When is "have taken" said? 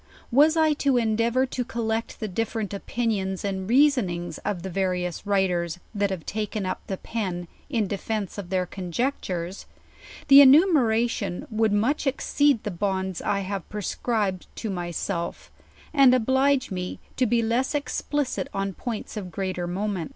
6.09-6.65